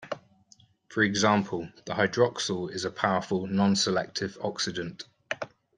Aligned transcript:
For 0.89 1.03
example, 1.03 1.69
the 1.85 1.93
hydroxyl 1.93 2.71
is 2.71 2.85
a 2.85 2.89
powerful, 2.89 3.45
non-selective 3.45 4.35
oxidant. 4.43 5.03